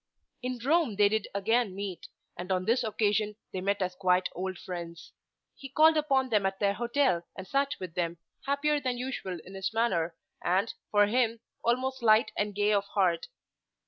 [0.41, 4.57] In Rome they did again meet, and on this occasion they met as quite old
[4.57, 5.13] friends.
[5.55, 8.17] He called upon them at their hotel and sat with them,
[8.47, 13.27] happier than usual in his manner, and, for him, almost light and gay of heart.